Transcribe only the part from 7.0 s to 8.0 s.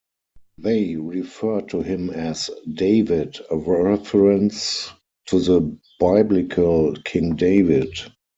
king David.